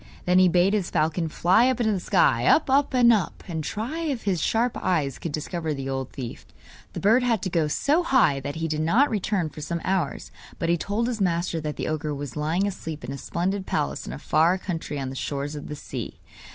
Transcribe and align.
Then 0.25 0.39
he 0.39 0.47
bade 0.49 0.73
his 0.73 0.89
falcon 0.89 1.27
fly 1.29 1.69
up 1.69 1.79
into 1.79 1.91
the 1.91 1.99
sky 1.99 2.47
up, 2.47 2.71
up, 2.71 2.91
and 2.95 3.13
up 3.13 3.43
and 3.47 3.63
try 3.63 3.99
if 3.99 4.23
his 4.23 4.41
sharp 4.41 4.75
eyes 4.81 5.19
could 5.19 5.31
discover 5.31 5.75
the 5.75 5.89
old 5.89 6.09
thief. 6.09 6.43
The 6.93 6.99
bird 6.99 7.21
had 7.21 7.43
to 7.43 7.51
go 7.51 7.67
so 7.67 8.01
high 8.01 8.39
that 8.39 8.55
he 8.55 8.67
did 8.67 8.81
not 8.81 9.11
return 9.11 9.47
for 9.49 9.61
some 9.61 9.79
hours; 9.83 10.31
but 10.57 10.69
he 10.69 10.75
told 10.77 11.07
his 11.07 11.21
master 11.21 11.61
that 11.61 11.75
the 11.75 11.87
ogre 11.87 12.15
was 12.15 12.35
lying 12.35 12.65
asleep 12.65 13.03
in 13.03 13.11
a 13.11 13.17
splendid 13.19 13.67
palace 13.67 14.07
in 14.07 14.11
a 14.13 14.17
far 14.17 14.57
country 14.57 14.99
on 14.99 15.09
the 15.11 15.15
shores 15.15 15.53
of 15.53 15.67
the 15.67 15.75
sea. 15.75 16.17